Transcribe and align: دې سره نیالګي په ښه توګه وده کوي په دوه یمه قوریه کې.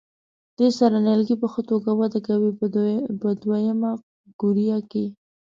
دې 0.57 0.69
سره 0.79 0.95
نیالګي 1.05 1.35
په 1.41 1.47
ښه 1.53 1.61
توګه 1.69 1.91
وده 1.99 2.19
کوي 2.27 2.51
په 3.21 3.29
دوه 3.43 3.57
یمه 3.67 3.91
قوریه 4.39 4.77
کې. 4.91 5.05